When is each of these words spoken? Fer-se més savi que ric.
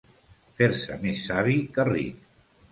Fer-se 0.59 0.97
més 1.05 1.23
savi 1.29 1.61
que 1.79 1.89
ric. 1.93 2.29